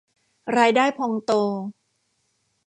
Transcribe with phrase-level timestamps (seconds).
[0.57, 1.31] รายได้พองโต